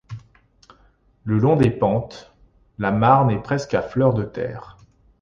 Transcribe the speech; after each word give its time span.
Le 1.25 1.37
long 1.37 1.55
des 1.57 1.69
pentes, 1.69 2.33
la 2.79 2.91
marne 2.91 3.29
est 3.29 3.37
presque 3.43 3.75
à 3.75 3.83
fleur 3.83 4.15
de 4.15 4.23
terre. 4.23 4.79